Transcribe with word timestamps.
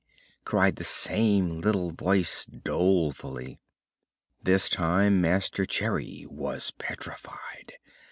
cried 0.45 0.77
the 0.77 0.83
same 0.83 1.59
little 1.61 1.91
voice 1.91 2.47
dolefully. 2.47 3.59
This 4.41 4.67
time 4.67 5.21
Master 5.21 5.63
Cherry 5.67 6.25
was 6.27 6.71
petrified. 6.79 7.73